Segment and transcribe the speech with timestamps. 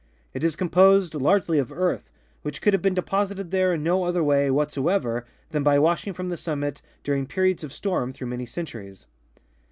[0.33, 2.09] It is com posed largely of earth,
[2.41, 6.29] which could have been deposited there in no other way whatsoever than by washing from
[6.29, 9.05] the summit during periods of storm through many centuries.